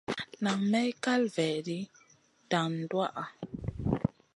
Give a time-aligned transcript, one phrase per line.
[0.43, 1.79] Nan may kal vaidi
[2.51, 3.23] dan duwaha.